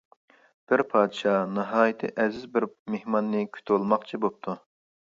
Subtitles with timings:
[0.71, 4.61] بىر پادىشاھ ناھايىتى ئەزىز بىر مېھماننى كۈتۈۋالماقچى بوپتۇ.